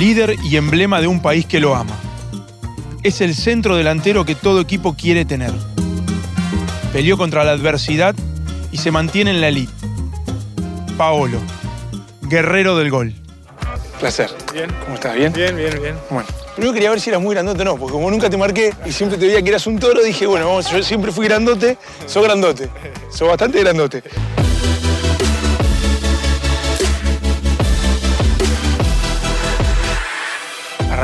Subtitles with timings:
[0.00, 1.94] líder y emblema de un país que lo ama.
[3.02, 5.52] Es el centro delantero que todo equipo quiere tener.
[6.90, 8.14] Peleó contra la adversidad
[8.72, 9.72] y se mantiene en la elite.
[10.96, 11.38] Paolo,
[12.22, 13.14] guerrero del gol.
[14.00, 14.30] Placer.
[14.54, 14.70] Bien.
[14.84, 15.14] ¿Cómo estás?
[15.16, 15.34] ¿Bien?
[15.34, 15.94] Bien, bien, bien.
[16.08, 16.26] Bueno.
[16.54, 18.92] Primero quería ver si eras muy grandote o no, porque como nunca te marqué y
[18.92, 22.24] siempre te veía que eras un toro, dije, bueno, vamos, yo siempre fui grandote, sos
[22.24, 22.70] grandote.
[23.10, 24.02] Sos bastante grandote.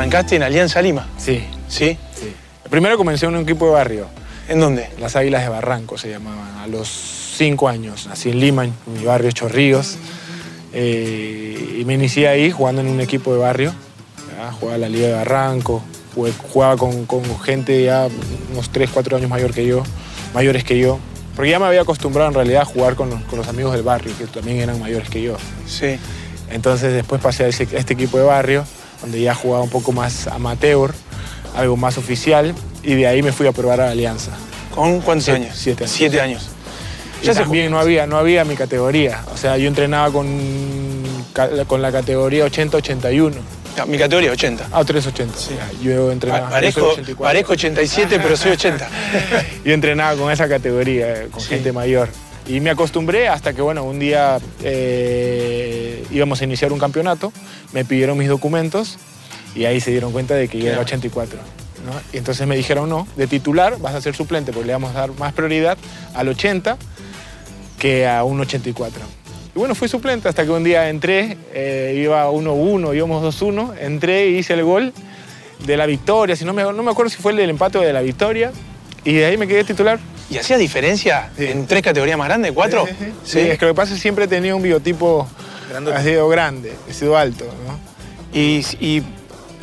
[0.07, 1.05] ¿Arrancaste en Alianza Lima?
[1.17, 1.97] Sí, ¿Sí?
[2.17, 2.33] sí.
[2.69, 4.07] Primero comencé en un equipo de barrio,
[4.47, 4.87] ¿En dónde?
[5.01, 6.87] las Águilas de Barranco se llamaban, a los
[7.35, 8.07] cinco años.
[8.07, 9.97] Nací en Lima, en mi barrio Chorrillos,
[10.71, 13.73] eh, y me inicié ahí jugando en un equipo de barrio.
[14.37, 14.49] ¿ya?
[14.53, 15.83] Jugaba la Liga de Barranco,
[16.15, 18.07] jugué- jugaba con, con gente ya
[18.53, 19.83] unos tres, cuatro años mayor que yo,
[20.33, 20.99] mayores que yo.
[21.35, 23.83] Porque ya me había acostumbrado en realidad a jugar con los, con los amigos del
[23.83, 25.35] barrio, que también eran mayores que yo.
[25.67, 25.97] Sí.
[26.49, 28.63] Entonces después pasé a, ese- a este equipo de barrio,
[29.01, 30.93] donde ya jugaba un poco más amateur,
[31.55, 32.53] algo más oficial,
[32.83, 34.31] y de ahí me fui a probar a la Alianza.
[34.73, 35.57] ¿Con cuántos Siete- años?
[35.57, 35.91] siete años.
[35.95, 36.49] Siete años.
[37.23, 39.23] Ya también no había, no había mi categoría.
[39.33, 40.27] O sea, yo entrenaba con,
[41.67, 43.33] con la categoría 80-81.
[43.79, 44.67] Ah, mi categoría, 80.
[44.71, 45.33] Ah, 380.
[45.55, 46.45] Ya, Yo entrenaba.
[46.45, 47.23] Pa- Parezco, yo soy 84.
[47.23, 48.87] parezco 87, pero soy 80.
[49.65, 51.49] Yo entrenaba con esa categoría, eh, con Sí.
[51.49, 52.09] gente mayor.
[52.47, 55.56] Y me acostumbré hasta que, bueno, un día eh,
[56.11, 57.31] íbamos a iniciar un campeonato,
[57.73, 58.97] me pidieron mis documentos
[59.55, 60.85] y ahí se dieron cuenta de que yo era Claro.
[60.87, 61.39] 84.
[61.85, 61.93] ¿no?
[62.13, 64.99] Y entonces me dijeron, no, de titular vas a ser suplente porque le vamos a
[64.99, 65.77] dar más prioridad
[66.13, 66.77] al 80
[67.79, 69.01] que a un 84.
[69.55, 74.27] Y bueno, fui suplente hasta que un día entré, eh, iba 1-1, íbamos 2-1, entré
[74.29, 74.93] y hice el gol
[75.65, 77.81] de la victoria, si no me, no me acuerdo si fue el del empate o
[77.81, 78.51] de la victoria,
[79.03, 79.99] y de ahí me quedé titular.
[80.29, 81.45] ¿Y hacías diferencia Sí.
[81.45, 82.51] en tres categorías más grandes?
[82.51, 82.85] ¿Cuatro?
[83.23, 85.27] Sí, es que lo que pasa es que siempre tenido un biotipo,
[85.69, 85.97] Grandote.
[85.97, 87.79] ha sido grande, he sido alto, ¿no?
[88.37, 89.03] ¿Y, y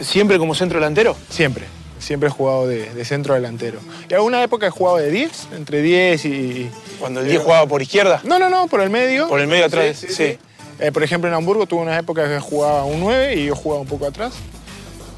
[0.00, 1.16] siempre como centro delantero?
[1.28, 1.66] Siempre,
[1.98, 3.78] siempre he jugado de, de centro delantero.
[4.08, 6.70] Y alguna época he jugado de 10, entre 10 y...
[6.98, 8.20] Cuando el 10 jugaba por izquierda.
[8.24, 9.28] No, no, no, por el medio.
[9.28, 10.38] Por el medio atrás, sí.
[10.80, 13.80] Eh, por ejemplo, en Hamburgo tuve una época que jugaba un 9 y yo jugaba
[13.80, 14.34] un poco atrás.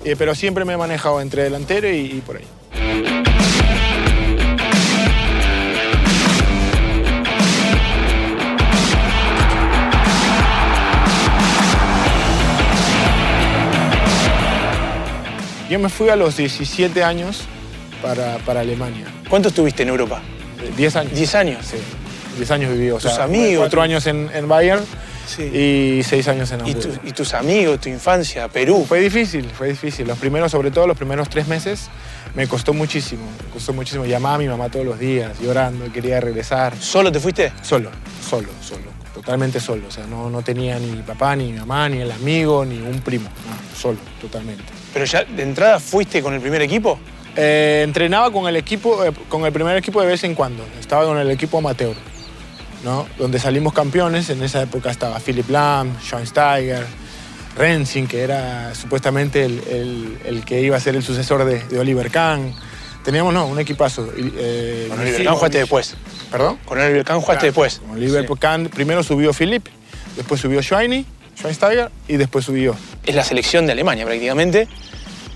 [0.04, 2.44] Eh, pero siempre me he manejado entre delantero y, y por ahí.
[15.68, 17.42] Yo me fui a los 17 años
[18.02, 19.06] para, para Alemania.
[19.28, 20.20] ¿Cuánto estuviste en Europa?
[20.62, 21.12] Eh, 10 años.
[21.14, 21.66] 10 años.
[21.66, 21.76] Sí,
[22.36, 22.90] 10 años viví.
[22.90, 23.58] O ¿Tus sea, amigos?
[23.58, 24.84] Cuatro años en, en Bayern
[25.26, 25.42] Sí.
[25.42, 26.92] y 6 años en ¿Y, Hamburgo.
[27.00, 28.84] tu- y tus amigos, tu infancia, Perú?
[28.88, 30.06] Fue difícil, fue difícil.
[30.06, 31.88] Los primeros, sobre todo los primeros tres meses,
[32.36, 33.24] me costó muchísimo.
[33.44, 34.04] Me costó muchísimo.
[34.06, 36.76] Llamaba a mi mamá todos los días, llorando, quería regresar.
[36.78, 37.52] ¿Solo te fuiste?
[37.62, 37.90] Solo,
[38.24, 38.84] solo, solo.
[39.12, 39.88] Totalmente solo.
[39.88, 43.00] O sea, no, no tenía ni papá, ni mi mamá, ni el amigo, ni un
[43.00, 43.24] primo.
[43.28, 44.62] No, solo, totalmente.
[44.96, 46.98] ¿Pero ya de entrada fuiste con el primer equipo?
[47.36, 50.64] Eh, entrenaba con el equipo, eh, con el primer equipo de vez en cuando.
[50.80, 51.94] Estaba con el equipo amateur,
[52.82, 53.06] ¿no?
[53.18, 54.30] Donde salimos campeones.
[54.30, 56.86] En esa época estaba Philip Lam, Schweinsteiger,
[57.58, 61.78] Rensing, que era supuestamente el, el- el que iba a ser el sucesor de, de
[61.78, 62.54] Oliver Kahn.
[63.04, 64.10] Teníamos, no, un equipazo.
[64.16, 65.94] eh, Con Oliver Kahn jugaste después.
[66.32, 66.58] ¿Perdón?
[66.64, 67.80] Con Oliver Kahn jugaste después.
[67.80, 69.66] Con Oliver Kahn primero subió Philip,
[70.16, 71.04] después subió Schweini,
[71.38, 72.74] Schweinsteiger y después subió.
[73.04, 74.66] Es la selección de Alemania prácticamente.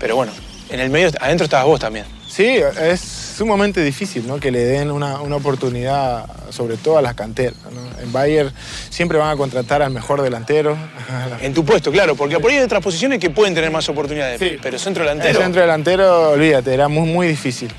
[0.01, 0.33] Pero bueno,
[0.69, 2.05] en el medio, adentro estabas vos también.
[2.27, 4.39] Sí, es sumamente difícil ¿no?
[4.39, 7.55] que le den una, una oportunidad, sobre todo a las canteras.
[7.71, 8.01] ¿no?
[8.01, 8.51] En Bayern
[8.89, 10.77] siempre van a contratar al mejor delantero.
[11.41, 14.39] En tu puesto, claro, porque por ahí hay otras posiciones que pueden tener más oportunidades.
[14.39, 14.57] Sí.
[14.61, 15.39] Pero centro El delantero.
[15.41, 17.69] centro delantero, olvídate, era muy, muy difícil.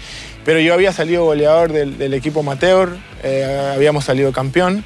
[0.44, 4.84] Pero yo había salido goleador del, del equipo amateur, eh, habíamos salido campeón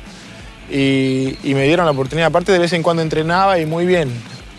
[0.70, 2.28] y, y me dieron la oportunidad.
[2.28, 4.10] Aparte, de vez en cuando entrenaba y muy bien.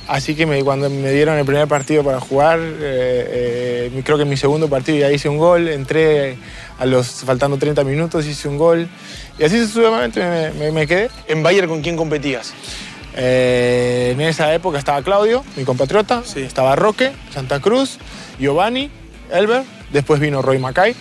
[0.07, 4.23] Así que me- cuando me dieron el primer partido para jugar, eh, eh, creo que
[4.23, 6.37] en mi segundo partido ya hice un gol, entré
[6.79, 8.87] a los faltando 30 minutos, hice un gol
[9.37, 11.09] y así sucesivamente me, me- me quedé.
[11.27, 12.53] ¿En Bayern con quién competías?
[13.17, 16.41] Eh, en esa época estaba Claudio, mi compatriota, Sí.
[16.41, 17.97] estaba Roque, Santa Cruz,
[18.39, 18.89] Giovanni,
[19.31, 20.95] Elber, después vino Roy Mackay.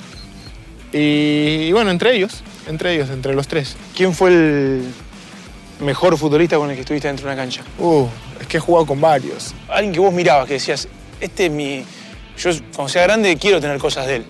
[0.93, 3.77] Y, y bueno, entre ellos, entre ellos, entre los tres.
[3.95, 4.83] ¿Quién fue el
[5.81, 7.63] mejor futbolista con el que estuviste dentro de una cancha?
[7.79, 8.07] Uh,
[8.41, 9.55] es que he jugado con varios.
[9.69, 10.89] Alguien que vos mirabas, que decías,
[11.21, 11.85] este es mi.
[12.39, 14.25] Yo, cuando sea grande, quiero tener cosas de él.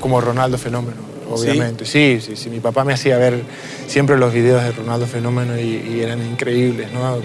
[0.00, 1.84] Como Ronaldo Fenómeno, obviamente.
[1.84, 2.48] Sí, sí, sí.
[2.50, 3.42] Mi papá me hacía ver
[3.88, 5.62] siempre los videos de Ronaldo Fenómeno y,
[5.96, 7.16] y eran increíbles, ¿no?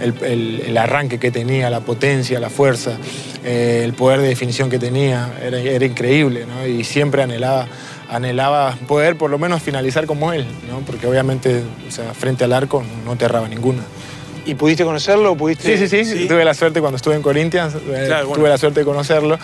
[0.00, 2.98] El, el- el arranque que tenía, la potencia, la fuerza,
[3.44, 6.66] eh, el poder de definición que tenía, era, era increíble, ¿no?
[6.66, 7.66] Y siempre anhelaba,
[8.10, 10.80] anhelaba poder por lo menos finalizar como él, ¿no?
[10.80, 13.82] Porque obviamente, o sea, frente al arco no te erraba ninguna.
[14.46, 15.34] ¿Y pudiste conocerlo?
[15.36, 15.76] ¿Pudiste...
[15.76, 17.80] Sí, sí, sí, Tuve la suerte cuando estuve en Corinthians, eh,
[18.26, 18.28] bueno.
[18.34, 19.38] tuve la suerte de conocerlo.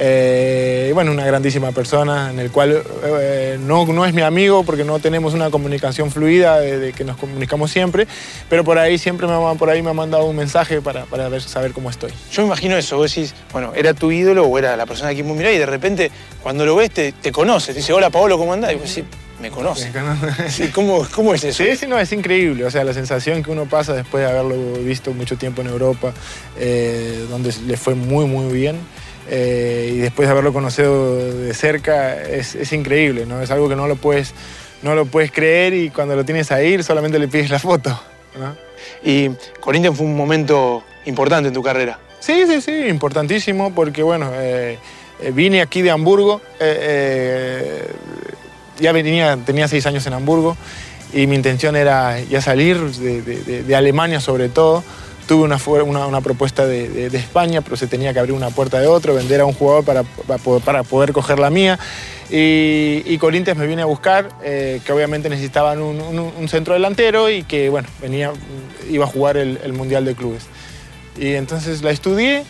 [0.00, 4.84] Eh, bueno, una grandísima persona en el cual eh, no, no es mi amigo porque
[4.84, 8.06] no tenemos una comunicación fluida de, de que nos comunicamos siempre,
[8.48, 11.28] pero por ahí siempre me, ha- por ahí me ha mandado un mensaje para, para
[11.28, 12.12] ver, saber cómo estoy.
[12.30, 15.24] Yo me imagino eso, vos decís, bueno, era tu ídolo o era la persona que
[15.24, 16.12] vos mirás y de repente
[16.44, 18.70] cuando lo ves te, te conoce, te dice, hola Paolo, ¿cómo andás?
[18.72, 19.04] Y vos decís,
[19.40, 19.92] me conoce.
[20.48, 21.64] Sí, ¿cómo, ¿Cómo es eso?
[21.64, 22.64] Sí, sí, no, es increíble.
[22.64, 26.12] O sea, la sensación que uno pasa después de haberlo visto mucho tiempo en Europa,
[26.58, 28.76] eh, donde le fue muy, muy bien,
[29.30, 33.42] eh, y después de haberlo conocido de cerca, es, es increíble, ¿no?
[33.42, 34.32] Es algo que no lo puedes,
[34.82, 38.00] no lo puedes creer y cuando lo tienes ahí solamente le pides la foto,
[38.38, 38.56] ¿no?
[39.04, 39.30] Y
[39.60, 41.98] Corinthians fue un momento importante en tu carrera.
[42.20, 44.78] Sí, sí, sí, importantísimo porque, bueno, eh,
[45.20, 47.86] eh, vine aquí de Hamburgo, eh,
[48.80, 50.56] ya venía, tenía seis años en Hamburgo
[51.12, 54.82] y mi intención era ya salir de, Alemania sobre todo.
[55.26, 59.14] Tuve una, una, propuesta de, España, pero se tenía que abrir una puerta de otro,
[59.14, 60.02] vender a un jugador para,
[60.64, 61.78] para poder- coger la mía.
[62.30, 67.42] Y, y Corinthians me viene a buscar, eh, que obviamente necesitaban un, centro delantero y
[67.42, 68.32] que, bueno, venía,
[68.88, 70.46] iba a jugar el- Mundial de Clubes.
[71.18, 72.44] Y entonces la estudié,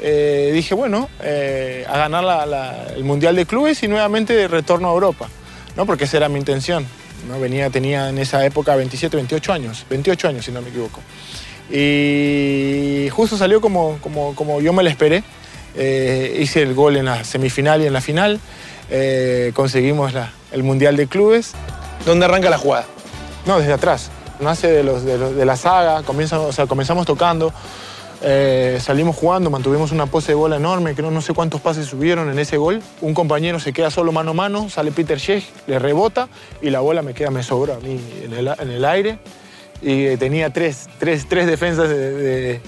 [0.00, 2.48] eh, dije, bueno, eh, a ganar
[2.96, 5.28] el Mundial de Clubes y nuevamente retorno a Europa,
[5.76, 5.86] ¿no?
[5.86, 6.86] porque esa era mi intención.
[7.28, 7.38] ¿no?
[7.40, 11.00] Venía, tenía en esa época 27, 28 años, 28 años si no me equivoco.
[11.70, 15.22] Y justo salió como, como, como yo me lo esperé.
[15.76, 18.40] Eh, hice el gol en la semifinal y en la final.
[18.90, 21.52] Eh, conseguimos la- el Mundial de Clubes.
[22.04, 22.86] ¿Dónde arranca la jugada?
[23.46, 24.10] No, desde atrás.
[24.40, 27.52] Nace de, los, de, los- de la saga, comienza, o sea, comenzamos tocando,
[28.22, 31.86] eh, salimos jugando, mantuvimos una pose de bola enorme, que no, no sé cuántos pases
[31.86, 32.82] subieron en ese gol.
[33.00, 36.28] Un compañero se queda solo mano a mano, sale Peter Shech, le rebota
[36.60, 39.18] y la bola me queda, me sobró a mí en el, en el aire.
[39.82, 42.60] Y eh, tenía tres, tres, tres defensas de, de-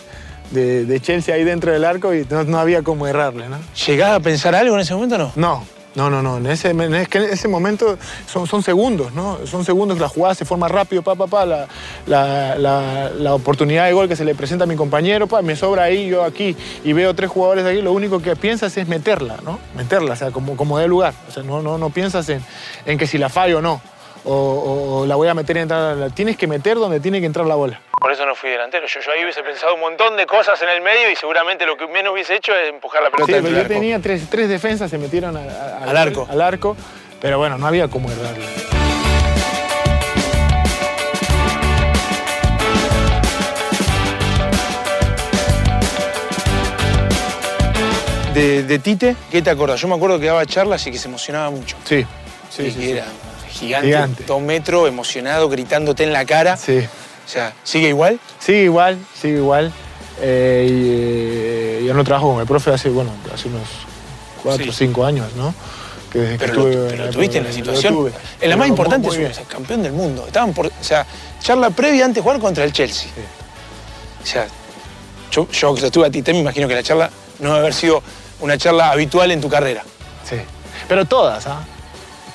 [0.51, 3.56] de- de Chelsea ahí dentro del arco y no, no había cómo errarle, ¿no?
[3.87, 5.33] ¿Llegás a pensar algo en ese momento o no?
[5.37, 6.38] No, no, no, no.
[6.38, 7.96] En ese, en ese momento
[8.26, 9.38] son, segundos, ¿no?
[9.46, 11.44] Son segundos que la jugada se forma rápido, pa, pa, pa.
[11.46, 11.67] La,
[12.06, 15.85] la- la- oportunidad de gol que se le presenta a mi compañero, pa, me sobra
[15.85, 19.58] ahí, yo aquí, y veo tres jugadores aquí, lo único que piensas es meterla, ¿no?
[19.76, 21.14] Meterla, o sea, como, como de lugar.
[21.29, 22.43] O sea, no, no, no piensas en,
[22.87, 23.81] en que si la fallo o no,
[24.25, 25.97] o, o- o la voy a meter y entrar.
[25.97, 27.81] la- Tienes que meter donde tiene que entrar la bola.
[28.00, 28.87] Por eso no fui delantero.
[28.87, 31.76] Yo, yo ahí hubiese pensado un montón de cosas en el medio y seguramente lo
[31.76, 33.69] que menos hubiese hecho es empujar la pelota Sí, pero yo arco.
[33.75, 36.26] tenía tres, tres defensas, se metieron a- a- Al arco.
[36.31, 36.76] Al arco,
[37.21, 38.44] pero bueno, no había cómo errarle.
[48.35, 49.81] De, de Tite, ¿qué te acordás?
[49.81, 51.77] Yo me acuerdo que daba charlas y que se emocionaba mucho.
[51.85, 52.05] Sí,
[52.59, 53.05] y que era
[53.55, 54.25] gigante, Gigante.
[54.25, 56.56] dos metros, emocionado, gritándote en la cara.
[56.56, 56.79] Sí.
[56.79, 58.21] O sea, ¿sigue igual?
[58.39, 59.73] Sigue igual, sigue igual.
[60.21, 63.62] Eh, y, eh, yo no trabajo con el profe hace, bueno, hace unos
[64.43, 64.85] cuatro o Sí.
[64.87, 65.55] cinco años, ¿no?
[66.12, 67.95] Que desde que Pero, lo, estuve pero en tuviste en la situación.
[67.95, 68.12] tuve.
[68.41, 70.25] En la más importante es campeón del mundo.
[70.27, 70.67] Estaban por.
[70.67, 71.06] O sea,
[71.41, 73.09] charla previa antes de jugar contra el Chelsea.
[74.23, 74.47] O sea,
[75.31, 77.11] yo, yo que estuve a Tite, me imagino que la charla
[77.41, 78.03] no debe haber sido
[78.41, 79.82] una charla habitual en tu carrera.
[80.29, 80.37] Sí.
[80.87, 81.65] Pero todas, ¿ah?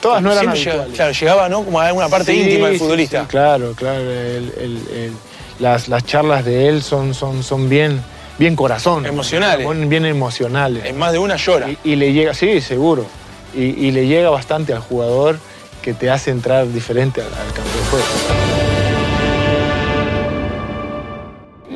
[0.01, 1.63] Todas no eran llegaba- claro, llegaba, ¿no?
[1.65, 3.21] Como a una parte Sí, íntima del futbolista.
[3.21, 3.99] sí, claro, claro.
[3.99, 5.13] el- el- el-
[5.59, 8.01] las, las charlas de él son, son, son bien,
[8.37, 9.05] bien corazón.
[9.05, 9.65] Emocionales.
[9.67, 10.85] Son bien emocionales.
[10.85, 11.69] En más de una llora.
[11.69, 13.05] Y, y le llega, sí, seguro.
[13.53, 15.37] Y, y le llega bastante al jugador
[15.81, 18.05] que te hace entrar diferente al, al campo de juego.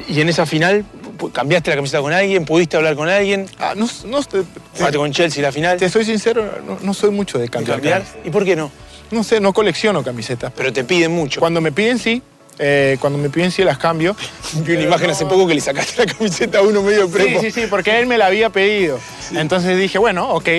[0.07, 0.85] Y en esa final,
[1.31, 2.45] ¿cambiaste la camiseta con alguien?
[2.45, 3.47] ¿Pudiste hablar con alguien?
[3.59, 4.43] Ah, no, no, te,
[4.77, 5.77] ¿Jugaste con Chelsea la final?
[5.77, 8.03] te soy sincero, no, no soy mucho de ¿Y cambiar.
[8.23, 8.71] ¿Y por qué no?
[9.11, 10.51] No sé, no colecciono camisetas.
[10.55, 11.39] Pero te piden mucho.
[11.39, 12.21] Cuando me piden sí,
[12.59, 14.15] eh, cuando me piden sí las cambio.
[14.65, 17.41] Vi una imagen hace poco que le sacaste la camiseta a uno medio Sí, prepo.
[17.41, 18.99] sí, sí, porque él me la había pedido.
[19.35, 20.49] Entonces dije, bueno, ok,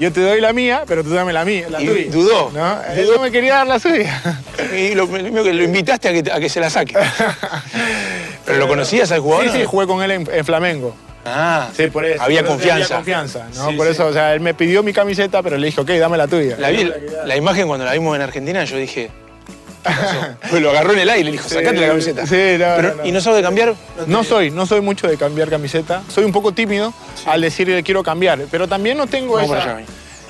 [0.00, 2.10] yo te doy la mía, pero tú dame la mía, la Y tuya.
[2.10, 2.50] dudó.
[2.52, 2.82] ¿No?
[2.94, 4.40] Él no me quería dar la suya.
[4.76, 6.94] Y lo, lo lo invitaste a que, a que se la saque.
[8.44, 9.46] ¿Pero lo conocías al jugador?
[9.46, 10.94] Sí, sí, jugué con él en, en Flamengo.
[11.24, 12.20] Ah, Sí, por eso.
[12.22, 12.84] Había por eso confianza.
[12.84, 13.70] Había confianza, ¿no?
[13.70, 13.92] Sí, por sí.
[13.92, 16.56] eso, o sea, él me pidió mi camiseta, pero le dije, ok, dame la tuya.
[16.58, 16.92] La, vi-
[17.24, 19.10] la imagen cuando la vimos en Argentina, yo dije.
[20.50, 22.26] Pues lo agarró en el aire y le dijo, sacate la camiseta.
[22.26, 23.04] Sí, no, Pero- no.
[23.06, 23.74] ¿Y no sabe de cambiar?
[24.06, 26.02] No soy, no soy mucho de cambiar camiseta.
[26.08, 26.92] Soy un poco tímido
[27.26, 29.84] al decirle quiero cambiar, pero también no tengo Vamos esa, allá,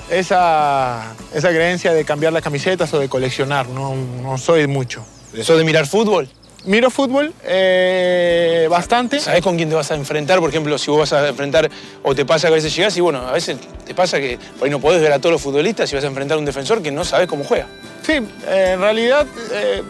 [0.09, 3.67] esa, esa creencia de cambiar las camisetas o de coleccionar.
[3.69, 5.05] No, no soy mucho.
[5.41, 6.29] ¿Sos de mirar fútbol?
[6.65, 9.19] Miro fútbol eh, bastante.
[9.19, 10.39] ¿Sabés con quién te vas a enfrentar?
[10.39, 11.69] Por ejemplo, si vos vas a enfrentar,
[12.03, 14.65] o te pasa que a veces llegás y bueno, a veces te pasa que por
[14.65, 16.81] ahí no podés ver a todos los futbolistas y vas a enfrentar a un defensor
[16.81, 17.67] que no sabés cómo juega.
[18.05, 19.83] Sí, eh, en realidad eh,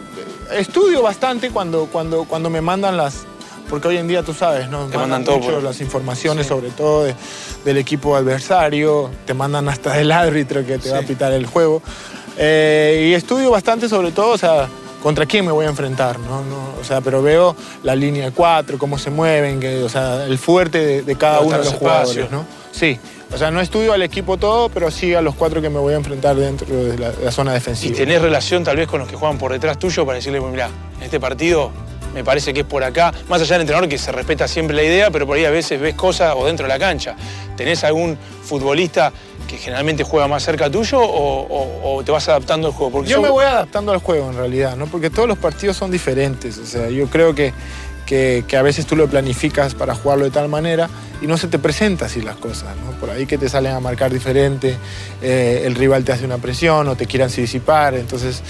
[0.56, 3.18] estudio bastante cuando, cuando, cuando me mandan las,
[3.70, 4.86] porque hoy en día tú sabes, ¿no?
[4.86, 6.48] Te mandan todo mucho por- las informaciones Sí.
[6.48, 7.14] sobre todo de-
[7.64, 11.82] del equipo adversario, te mandan hasta el árbitro que te va a pitar el juego.
[12.36, 14.66] Eh, y estudio bastante sobre todo, o sea,
[15.04, 16.42] contra quién me voy a enfrentar, ¿no?
[16.42, 20.24] No, o sea, pero veo la línea de cuatro, cómo se mueven, que, o sea,
[20.24, 22.30] el fuerte de, de cada uno de los jugadores.
[22.30, 22.46] ¿no?
[22.72, 22.98] Sí.
[23.32, 25.92] O sea, no estudio al equipo todo, pero sí a los cuatro que me voy
[25.92, 27.96] a enfrentar dentro de la, de la zona Y defensiva.
[27.96, 30.68] tenés relación tal vez con los que juegan por detrás tuyo para decirle, mira,
[30.98, 31.70] en este partido
[32.14, 34.84] me parece que es por acá, más allá del entrenador que se respeta siempre la
[34.84, 37.16] idea, pero por ahí a veces ves cosas o dentro de la cancha.
[37.56, 39.12] ¿Tenés algún futbolista
[39.46, 42.92] que generalmente juega más cerca tuyo o, o- o te vas adaptando al juego?
[42.92, 44.86] Porque Yo me voy adaptando al juego en realidad, ¿no?
[44.86, 46.58] Porque todos los partidos son diferentes.
[46.58, 47.52] O sea, yo creo que,
[48.06, 50.88] que, que a veces tú lo planificas para jugarlo de tal manera
[51.22, 52.92] y no se te presenta así las cosas, ¿no?
[53.00, 54.76] Por ahí que te salen a marcar diferente,
[55.22, 58.42] eh, el rival te hace una presión o te quiere anticipar, entonces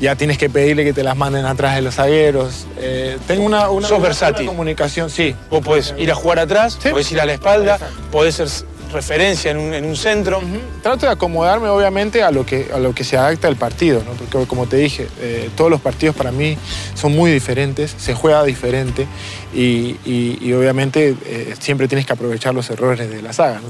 [0.00, 2.66] ya tienes que pedirle que te las manden atrás de los zagueros.
[2.78, 4.46] Eh, tengo una, una, Sos una versátil.
[4.46, 5.34] comunicación, sí.
[5.50, 6.90] Vos podés ir a jugar atrás, Sí.
[6.90, 7.94] podés ir a la espalda, Exacto.
[8.10, 8.48] podés ser
[8.96, 10.40] referencia en un, en un centro.
[10.82, 14.12] Trato de acomodarme obviamente a lo que, a lo que se adapta el partido, ¿no?
[14.12, 16.56] porque como te dije, eh, todos los partidos para mí
[16.94, 19.06] son muy diferentes, se juega diferente
[19.54, 23.60] y, y- y obviamente eh, siempre tienes que aprovechar los errores de la saga.
[23.60, 23.68] ¿no?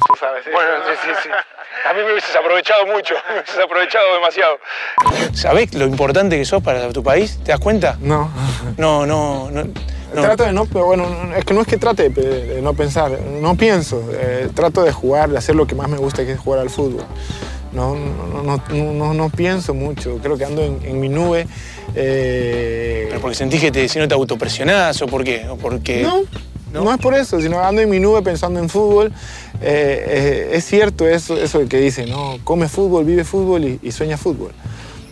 [0.53, 1.29] Bueno, sí, sí, sí.
[1.89, 4.59] A mí me hubieses aprovechado mucho, me hubieses aprovechado demasiado.
[5.35, 7.39] ¿Sabés lo importante que sos para tu país?
[7.45, 7.97] ¿Te das cuenta?
[8.01, 8.31] No.
[8.77, 9.65] No, no, no.
[10.17, 10.23] No.
[10.23, 13.19] Trato de no, pero bueno, no- es que no es que trate de, no pensar,
[13.41, 16.41] no pienso, eh, trato de jugar, de hacer lo que más me gusta, que es
[16.41, 17.05] jugar al fútbol.
[17.73, 21.47] No, no, no, no, no- no pienso mucho, creo que ando en, en mi nube.
[21.95, 25.47] eh, ¿Pero porque sentís que te, si no te autopresionás o por qué?
[25.49, 26.03] ¿O porque...
[26.03, 26.23] No,
[26.85, 29.07] no, es por eso, sino ando en mi nube pensando en fútbol.
[29.63, 32.37] Eh, eh, es cierto eso, eso que dice, ¿no?
[32.45, 34.53] Come fútbol, vive fútbol y, y sueña fútbol.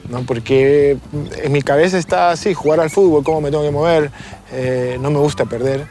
[0.09, 0.21] ¿no?
[0.27, 0.99] Porque
[1.43, 4.11] en mi cabeza está así, jugar al fútbol, cómo me tengo que mover.
[4.55, 5.87] Eh, no me gusta perder.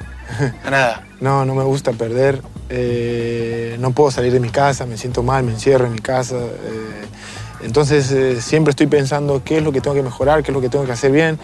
[0.69, 1.03] Nada.
[1.23, 2.41] No, no me gusta perder.
[2.69, 6.35] eh, no puedo salir de mi casa, me siento mal, me encierro en mi casa.
[6.35, 7.05] eh,
[7.65, 10.59] entonces eh, siempre estoy pensando qué es lo que tengo que mejorar, qué es lo
[10.59, 11.39] que tengo que hacer bien,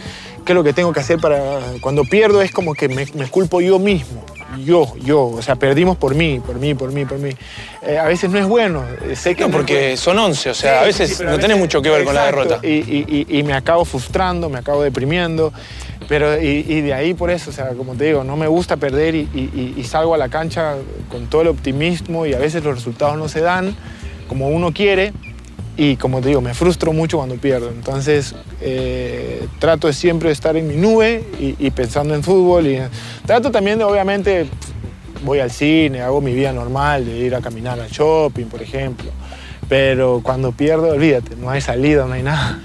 [0.46, 1.60] qué es lo que tengo que hacer para...
[1.80, 4.22] Cuando pierdo es como que me, me culpo yo mismo.
[4.66, 7.30] Yo, yo, o sea, perdimos por mí, por mí, por mí, por mí.
[7.84, 8.84] Eh, a veces no es bueno,
[9.16, 11.82] sé que No, porque son 11, o sea, Sí, a veces sí, no tenés mucho
[11.82, 12.68] que ver con la Exacto, derrota.
[12.68, 15.54] Y, y- y- y me acabo frustrando, me acabo deprimiendo.
[16.10, 19.14] Pero, y, de ahí por eso, o sea, como te digo, no me gusta perder
[19.14, 20.76] y, salgo a la cancha
[21.10, 23.76] con todo el optimismo y a veces los resultados no se dan
[24.28, 25.14] como uno quiere.
[25.78, 27.70] Y como te digo, me frustro mucho cuando pierdo.
[27.70, 32.68] Entonces, eh, trato de siempre estar en mi nube y pensando en fútbol.
[32.68, 32.80] Y
[33.26, 34.50] trato también de, obviamente,
[35.24, 39.12] voy al cine, hago mi vida normal, de ir a caminar al shopping, por ejemplo.
[39.68, 42.62] Pero cuando pierdo, olvídate, no hay salida, no hay nada.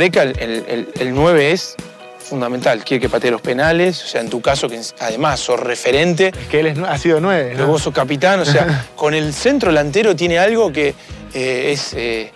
[0.00, 1.74] Gareca el, el- el- el 9 es
[2.18, 2.82] fundamental.
[2.84, 6.46] Quiere que patee los penales, o sea, en tu caso, que además sos referente, Es
[6.48, 7.54] que él es ha sido nueve.
[7.54, 7.66] ¿no?
[7.66, 10.94] vos sos capitán, o sea, con el centro delantero tiene algo que
[11.34, 11.92] eh, es...
[11.94, 12.32] eh,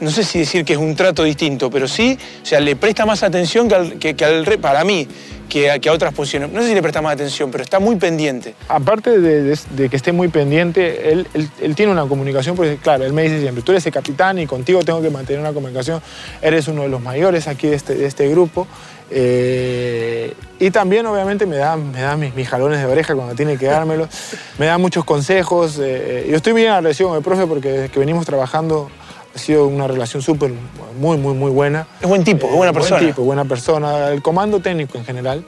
[0.00, 3.06] no sé si decir que es un trato distinto, pero sí, o sea, le presta
[3.06, 5.06] más atención que al, que, que al para mí,
[5.48, 6.50] que a, que a otras posiciones.
[6.50, 8.54] No sé si le presta más atención, pero está muy pendiente.
[8.68, 12.76] Aparte de, de- de que esté muy pendiente, él, él- él tiene una comunicación, porque
[12.76, 15.52] claro, él me dice siempre, tú eres el capitán y contigo tengo que mantener una
[15.52, 16.02] comunicación,
[16.42, 18.66] eres uno de los mayores aquí de este, de este grupo.
[19.08, 23.56] Eh, y también obviamente me da, me da mis, mis jalones de oreja cuando tiene
[23.56, 24.08] que dármelos,
[24.58, 25.78] me da muchos consejos.
[25.80, 28.90] eh, yo estoy bien agradecido con el profe porque desde que venimos trabajando
[29.36, 30.50] ha sido una relación súper,
[30.98, 31.86] muy, muy, muy buena.
[32.00, 32.96] Es buen tipo, es buena persona.
[33.00, 34.08] Buen tipo, buena persona.
[34.08, 35.44] El comando técnico en general.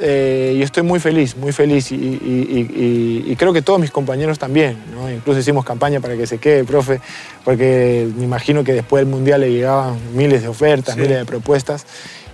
[0.00, 1.92] Eh, y estoy muy feliz, muy feliz.
[1.92, 2.82] Y, y- y-
[3.28, 4.78] y- y creo que todos mis compañeros también.
[4.94, 5.10] ¿no?
[5.12, 7.00] Incluso hicimos campaña para que se quede, profe,
[7.44, 11.00] porque me imagino que después del Mundial le llegaban miles de ofertas, Sí.
[11.02, 11.84] miles de propuestas.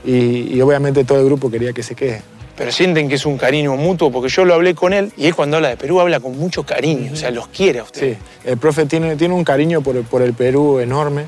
[0.05, 2.23] Y obviamente todo el grupo quería que se quede.
[2.57, 5.35] Pero sienten que es un cariño mutuo, porque yo lo hablé con él y él
[5.35, 8.19] cuando habla de Perú habla con mucho cariño, o sea, los quiere a Sí, ustedes.
[8.45, 11.27] el profe tiene, tiene un cariño por, el- por el Perú enorme.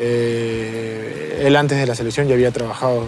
[0.00, 3.02] Eh, él antes de la selección ya había trabajado.
[3.02, 3.06] eh,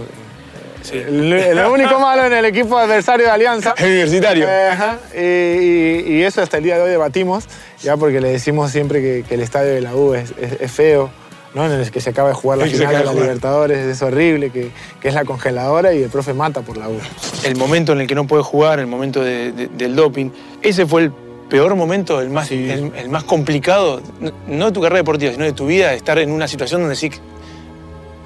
[0.82, 0.99] Sí.
[0.99, 3.75] el- el único malo en el equipo adversario de Alianza.
[3.78, 4.46] El universitario.
[4.49, 7.44] Eh, ajá, y, y- y eso hasta el día de hoy debatimos,
[7.82, 10.70] ya porque le decimos siempre que, que el estadio de la U es, es- es
[10.70, 11.11] feo,
[11.57, 11.65] ¿no?
[11.67, 13.13] en el que se acaba de jugar la final de la.
[13.13, 14.71] Libertadores, es horrible, que,
[15.01, 16.99] que es la congeladora y el profe mata por la U.
[17.45, 20.31] El momento en el que no puede jugar, el momento de- de- del doping,
[20.63, 21.13] ese fue el
[21.49, 22.69] peor momento, el más, Sí.
[22.71, 24.01] el, el más complicado,
[24.47, 26.95] no, de tu carrera deportiva, sino de tu vida, de estar en una situación donde
[26.97, 27.11] sí,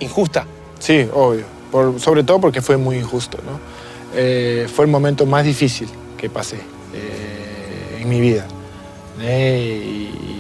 [0.01, 0.47] injusta.
[0.79, 1.45] Sí, obvio.
[1.71, 3.61] Por- sobre todo porque fue muy injusto, ¿no?
[4.17, 8.45] Eh, fue el momento más difícil que pasé eh, en mi vida.
[9.21, 10.40] Eh, y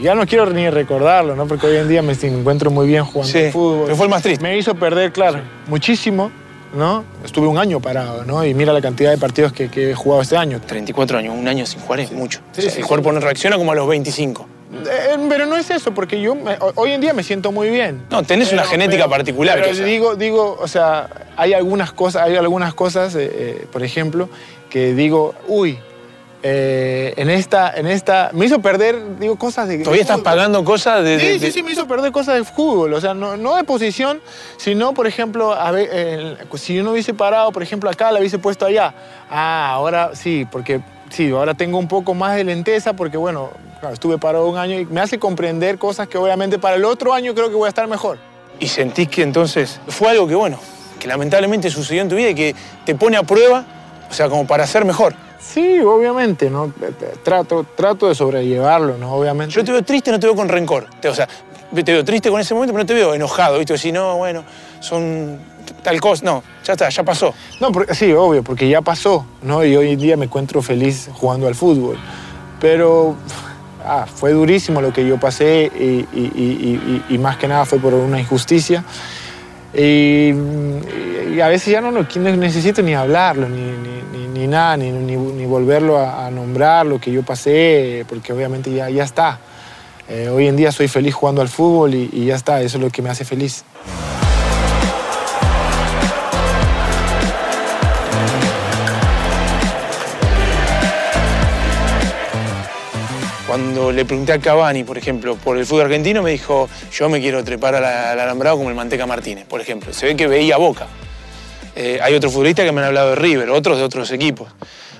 [0.00, 1.46] ya no quiero ni recordarlo, ¿no?
[1.46, 3.82] Porque hoy en día me encuentro muy bien jugando Sí, fútbol.
[3.84, 4.42] pero fue el más triste.
[4.42, 6.30] Me hizo perder, claro, muchísimo,
[6.74, 7.04] ¿no?
[7.24, 8.44] Estuve un año parado, ¿no?
[8.44, 10.60] Y mira la cantidad de partidos que, que he jugado este año.
[10.60, 12.40] 34 años, un año sin jugar es mucho.
[12.52, 12.88] Sí, O sea, sí, el sí.
[12.88, 14.46] cuerpo no reacciona como a los 25.
[14.72, 18.02] Eh, pero no es eso, porque yo me- hoy en día me siento muy bien.
[18.08, 21.92] No, tenés una genética particular, Pero que, o sea- digo, digo, o sea, hay algunas
[21.92, 24.28] cosas, hay algunas cosas, eh, eh, por ejemplo,
[24.70, 25.80] que digo, uy,
[26.42, 29.78] eh, en esta, en esta, me hizo perder, digo, cosas de.
[29.78, 30.32] Todavía de estás fútbol.
[30.32, 31.18] pagando cosas de...
[31.20, 32.94] Sí, de- sí, sí, me hizo perder cosas de fútbol.
[32.94, 34.20] O sea, no, no de posición,
[34.56, 38.20] sino, por ejemplo, a ver, eh, si yo no hubiese parado, por ejemplo, acá, la
[38.20, 38.94] hubiese puesto allá.
[39.30, 40.80] Ah, ahora sí, porque
[41.10, 44.78] sí, ahora tengo un poco más de lenteza porque, bueno, claro, estuve parado un año
[44.78, 47.68] y me hace comprender cosas que obviamente para el otro año creo que voy a
[47.68, 48.18] estar mejor.
[48.58, 50.58] Y sentís que entonces fue algo que, bueno,
[50.98, 52.54] que lamentablemente sucedió en tu vida y que
[52.84, 53.64] te pone a prueba,
[54.10, 55.14] o sea, como para ser mejor.
[55.40, 56.72] Sí, obviamente, ¿no?
[57.24, 59.14] Trato, trato de sobrellevarlo, ¿no?
[59.14, 59.54] Obviamente.
[59.54, 60.86] Yo te veo triste, no te veo con rencor.
[61.08, 61.26] O sea,
[61.74, 63.76] te veo triste con ese momento, pero no te veo enojado, ¿viste?
[63.78, 64.44] Si no, bueno,
[64.80, 65.38] son
[65.82, 66.24] tal cosa.
[66.24, 67.32] No, ya está, ya pasó.
[67.60, 69.64] No, porque- sí, obvio, porque ya pasó, ¿no?
[69.64, 71.96] Y hoy en día me encuentro feliz jugando al fútbol.
[72.60, 73.16] Pero
[73.84, 77.78] ah, fue durísimo lo que yo pasé y, y- y- y- más que nada fue
[77.78, 78.84] por una injusticia.
[79.72, 80.32] Y,
[81.40, 82.06] a veces ya no, no
[82.36, 83.99] necesito ni hablarlo, ni, ni-
[84.40, 89.04] ni- nada, ni, ni- volverlo a, nombrar lo que yo pasé, porque obviamente ya, ya
[89.04, 89.38] está.
[90.08, 92.82] Eh, hoy en día soy feliz jugando al fútbol y, y ya está, eso es
[92.82, 93.64] lo que me hace feliz.
[103.46, 107.20] Cuando le pregunté a Cavani, por ejemplo, por el fútbol argentino, me dijo, yo me
[107.20, 109.92] quiero trepar al, al alambrado como el Manteca Martínez, por ejemplo.
[109.92, 110.86] Se ve que veía Boca.
[111.82, 114.48] Eh, hay otros futbolistas que me han hablado de River, otros de otros equipos.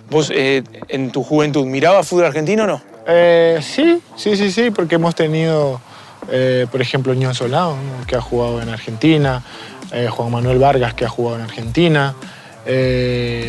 [0.09, 2.83] ¿Vos eh, en tu juventud mirabas fútbol argentino o no?
[3.07, 5.79] Eh, sí, sí, sí, sí, porque hemos tenido,
[6.31, 8.07] eh, por ejemplo, Ñón Solano, ¿no?
[8.07, 9.43] que ha jugado en Argentina,
[10.09, 12.15] Juan Manuel Vargas, que ha jugado en Argentina.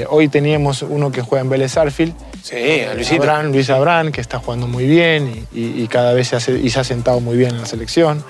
[0.10, 3.22] Hoy teníamos uno que juega en Vélez Arfield, Sí, a Luisito.
[3.22, 6.58] Abraham, Luis Abrán, que está jugando muy bien y, y- y cada vez se, hace-
[6.60, 8.24] y se ha sentado muy bien en la selección.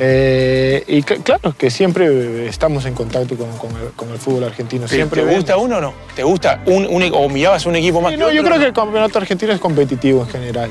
[0.00, 4.44] Eh, y cl- claro, que siempre estamos en contacto con, con el, con el fútbol
[4.44, 4.86] argentino.
[4.86, 5.92] Siempre ¿Te gusta uno o no?
[6.14, 8.66] ¿Te gusta un, un- o mirabas un equipo más Sí, que no, yo creo que
[8.66, 10.70] el campeonato argentino es competitivo en general.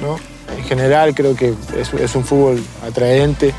[0.00, 0.18] ¿no?
[0.56, 3.52] En general creo que es, es un fútbol atraente,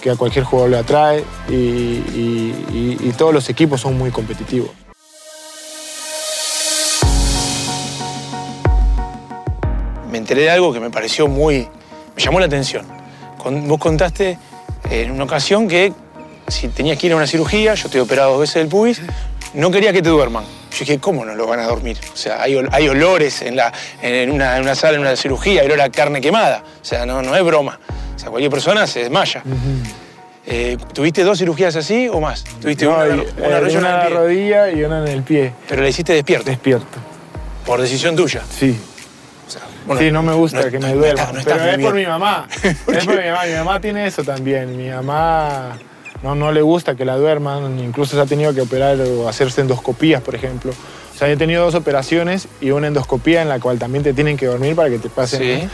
[0.00, 2.64] que a cualquier jugador le atrae y, y-
[3.02, 4.70] y- y todos los equipos son muy competitivos.
[10.10, 11.68] me enteré de algo que me pareció muy.
[12.16, 12.86] me llamó la atención.
[13.50, 14.38] Vos contaste
[14.90, 15.92] en una ocasión que
[16.48, 19.00] si tenías que ir a una cirugía, yo te he operado dos veces del pubis,
[19.54, 20.44] no quería que te duerman.
[20.72, 21.96] Yo dije, ¿cómo no lo van a dormir?
[22.12, 25.16] O sea, hay, ol- hay olores en, la, en, una, en una sala, en una
[25.16, 26.62] cirugía, hay olor a carne quemada.
[26.82, 27.78] O sea, no, no es broma.
[28.14, 29.42] O sea, cualquier persona se desmaya.
[30.46, 32.44] Eh, ¿Tuviste dos cirugías así o más?
[32.60, 34.16] ¿Tuviste No, una, y, una eh, en la pie?
[34.16, 35.52] rodilla y una en el pie.
[35.68, 36.86] Pero la hiciste despierto, Despierto.
[37.64, 38.42] por decisión tuya.
[38.56, 38.78] Sí.
[39.46, 41.94] O sea, bueno, sí, no me gusta no- que me no está pero es por
[41.94, 42.48] mi mamá.
[42.62, 43.44] es por mi mamá.
[43.46, 44.76] Mi mamá tiene eso también.
[44.76, 45.78] Mi mamá
[46.22, 47.78] no, no le gusta que la duerman.
[47.78, 50.72] Incluso se ha tenido que operar o hacerse endoscopías, por ejemplo.
[50.72, 54.36] O sea, he tenido dos operaciones y una endoscopía en la cual también te tienen
[54.36, 55.40] que dormir para que te pasen.
[55.40, 55.68] Sí.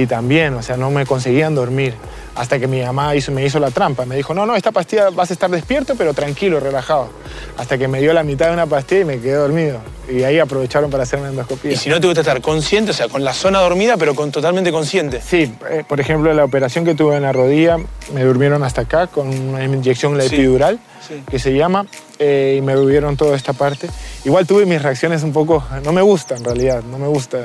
[0.00, 1.94] Y también, o sea, no me conseguían dormir.
[2.38, 4.04] Hasta que mi mamá hizo, me hizo la trampa.
[4.06, 7.08] Me dijo, no, no, esta pastilla vas a estar despierto, pero tranquilo, relajado.
[7.56, 9.80] Hasta que me dio la mitad de una pastilla y me quedé dormido.
[10.08, 11.72] Y ahí aprovecharon para hacerme endoscopía.
[11.72, 14.30] Y si no te gusta estar consciente, o sea, con la zona dormida, pero con
[14.30, 15.20] totalmente consciente.
[15.20, 17.76] Sí, eh, por ejemplo, la operación que tuve en la rodilla,
[18.14, 21.22] me durmieron hasta acá con una inyección la Sí, epidural, sí.
[21.28, 21.86] que se llama,
[22.20, 23.88] eh, y me durmieron toda esta parte.
[24.24, 27.38] Igual tuve mis reacciones un poco, no me gusta en realidad, no me gusta.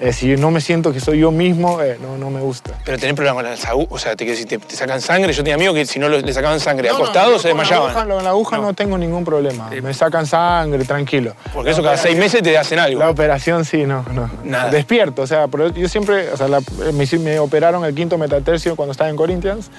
[0.00, 2.72] Eh, si no me siento que soy yo mismo, eh, no, no me gusta.
[2.84, 5.32] Pero tenés problemas con las agujas, o sea, te, decir, te, te sacan sangre.
[5.32, 7.58] Yo tenía amigos que si no le sacaban sangre No, no, acostados yo se con
[7.58, 7.90] la desmayaban.
[7.90, 8.74] aguja- Con la aguja no, No.
[8.74, 11.34] tengo ningún problema, me sacan sangre, tranquilo.
[11.54, 12.98] Porque eso cada seis meses te hacen algo.
[12.98, 14.30] La operación sí, no, no.
[14.44, 14.70] Nada.
[14.70, 16.60] Despierto, o sea, pero yo siempre, o sea, la-
[16.92, 19.70] me, hici- me operaron el quinto metatercio cuando estaba en Corinthians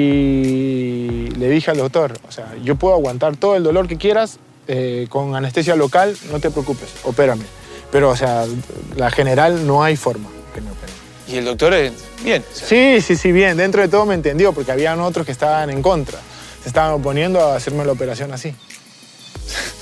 [0.00, 4.38] y le dije al doctor, o sea, yo puedo aguantar todo el dolor que quieras
[4.72, 7.42] eh, con anestesia local, no te preocupes, opérame.
[7.90, 8.44] Pero, o sea,
[8.96, 10.94] la general no hay forma que me operen.
[11.26, 12.44] Y el doctor, es bien.
[12.48, 15.32] o sea, Sí, sí, sí, bien, dentro de todo me entendió, porque habían otros que
[15.32, 16.20] estaban en contra.
[16.62, 18.54] Se estaban oponiendo a hacerme la operación así.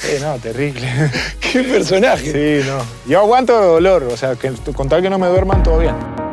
[0.00, 0.88] Sí, no, terrible.
[1.40, 2.62] ¡Qué personaje!
[2.62, 2.82] Sí, no.
[3.06, 6.27] Yo aguanto dolor, o sea, que con tal que no me duerman, todo bien.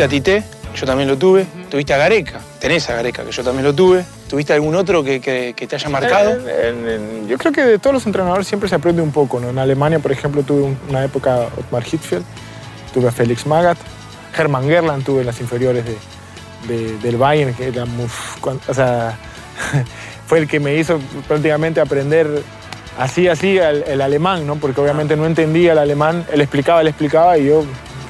[0.00, 0.42] Tuviste a Tite,
[0.74, 1.44] yo también lo tuve.
[1.68, 4.02] Tuviste a Gareca, tenés a Gareca, que yo también lo tuve.
[4.30, 6.38] ¿Tuviste algún otro que, te haya marcado?
[7.28, 9.40] yo creo que de todos los entrenadores siempre se aprende un poco.
[9.40, 9.50] ¿no?
[9.50, 12.24] En Alemania, por ejemplo, tuve una época Otmar Hitzfeld,
[12.94, 13.76] tuve a Felix Magath,
[14.34, 15.84] Hermann Gerland tuve en las inferiores
[16.66, 18.06] del Bayern, que era muy,
[18.68, 19.18] o sea,
[20.26, 22.42] fue el que me hizo prácticamente aprender
[22.98, 24.56] así, así el, alemán, ¿no?
[24.56, 27.66] Porque obviamente no entendía el alemán, él explicaba, él explicaba y yo,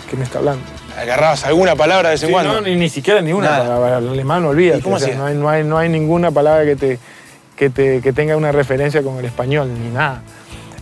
[0.09, 0.80] ¿qué me está hablando?
[0.98, 2.61] ¿Agarrabas alguna palabra de vez en cuando?
[2.61, 3.98] No, ni, siquiera ni una palabra.
[3.98, 4.83] El alemán, olvídate.
[4.83, 6.98] ¿Cómo no, hay, no, hay, no hay ninguna palabra que, te,
[7.57, 10.22] que, te, que tenga una referencia con el español, ni nada.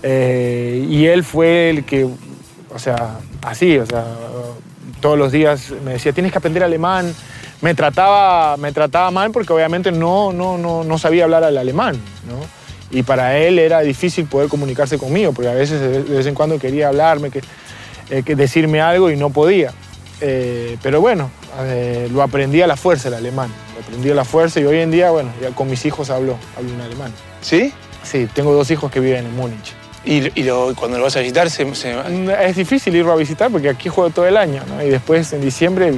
[0.02, 4.04] Eh, y él fue el que, o sea, así, o sea,
[5.00, 7.14] todos los días me decía, tienes que aprender alemán.
[7.60, 11.96] Me trataba, me trataba mal porque obviamente no, no, no, no sabía hablar el alemán,
[12.28, 12.38] ¿no?
[12.96, 16.58] Y para él era difícil poder comunicarse conmigo, porque a veces de vez en cuando
[16.58, 17.42] quería hablarme, que,
[18.10, 19.72] eh, que decirme algo y no podía.
[20.20, 23.50] Eh, pero bueno, eh, lo aprendí a la fuerza el alemán.
[23.74, 26.36] Lo aprendí a la fuerza y hoy en día, bueno, ya con mis hijos hablo,
[26.56, 27.12] hablo en alemán.
[27.40, 27.72] ¿Sí?
[28.02, 29.74] Sí, tengo dos hijos que viven en Múnich.
[30.04, 30.30] ¿Y,
[30.74, 31.50] cuando lo vas a visitar?
[31.50, 34.82] Se, mm, Es difícil irlo a visitar porque aquí juego todo el año, ¿no?
[34.82, 35.92] Y después en diciembre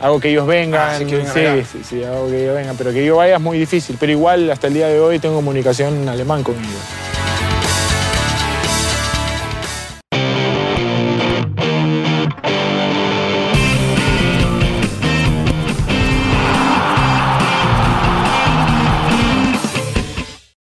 [0.00, 0.80] hago que ellos vengan.
[0.80, 1.04] Ah, sí,
[1.70, 2.76] sí, sí, hago que ellos vengan.
[2.76, 3.96] Pero que yo vaya es muy difícil.
[4.00, 7.09] Pero igual hasta el día de hoy tengo comunicación en alemán con ellos.